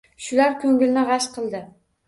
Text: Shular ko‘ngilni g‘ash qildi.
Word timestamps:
Shular 0.27 0.55
ko‘ngilni 0.63 1.05
g‘ash 1.11 1.31
qildi. 1.37 1.65